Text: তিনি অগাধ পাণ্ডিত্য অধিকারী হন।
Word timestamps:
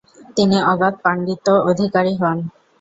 তিনি 0.37 0.57
অগাধ 0.71 0.93
পাণ্ডিত্য 1.03 1.47
অধিকারী 1.69 2.13
হন। 2.21 2.37